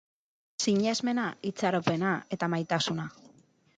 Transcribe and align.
Sinesmena, 0.63 1.25
itxaropena 1.51 2.15
eta 2.39 2.51
maitasuna. 2.55 3.07